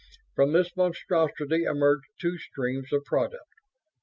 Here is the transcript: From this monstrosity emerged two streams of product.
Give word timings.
From 0.33 0.51
this 0.51 0.75
monstrosity 0.75 1.61
emerged 1.65 2.05
two 2.19 2.35
streams 2.39 2.91
of 2.91 3.05
product. 3.05 3.45